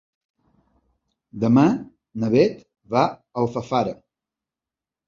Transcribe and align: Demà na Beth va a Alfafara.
Demà 1.45 1.67
na 2.25 2.33
Beth 2.37 2.67
va 2.97 3.05
a 3.13 3.23
Alfafara. 3.47 3.97